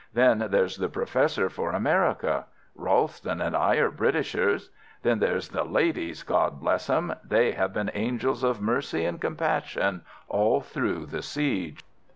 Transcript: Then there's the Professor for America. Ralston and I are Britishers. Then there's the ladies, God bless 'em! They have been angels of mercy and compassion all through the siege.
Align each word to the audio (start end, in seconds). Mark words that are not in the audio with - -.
Then 0.15 0.47
there's 0.49 0.77
the 0.77 0.89
Professor 0.89 1.47
for 1.47 1.69
America. 1.73 2.45
Ralston 2.73 3.39
and 3.39 3.55
I 3.55 3.75
are 3.75 3.91
Britishers. 3.91 4.71
Then 5.03 5.19
there's 5.19 5.49
the 5.49 5.63
ladies, 5.63 6.23
God 6.23 6.59
bless 6.59 6.89
'em! 6.89 7.13
They 7.23 7.51
have 7.51 7.71
been 7.71 7.91
angels 7.93 8.43
of 8.43 8.59
mercy 8.63 9.05
and 9.05 9.21
compassion 9.21 10.01
all 10.27 10.59
through 10.59 11.05
the 11.05 11.21
siege. 11.21 11.81